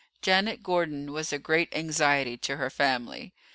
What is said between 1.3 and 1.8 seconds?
a great